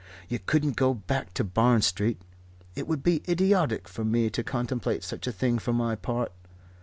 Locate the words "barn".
1.43-1.83